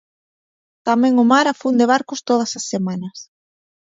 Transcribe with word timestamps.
Tamén 0.87 1.13
o 1.23 1.25
mar 1.31 1.45
afunde 1.49 1.89
barcos 1.93 2.19
todas 2.29 2.51
as 2.59 2.65
semanas. 2.73 3.17